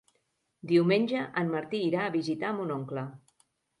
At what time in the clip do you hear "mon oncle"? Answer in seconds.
2.61-3.05